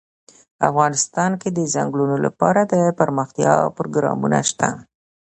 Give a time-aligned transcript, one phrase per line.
[0.69, 4.69] افغانستان کې د ځنګلونه لپاره دپرمختیا پروګرامونه شته.